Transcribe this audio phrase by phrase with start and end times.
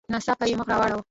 [0.11, 0.99] ناڅاپه یې مخ را واړاوه.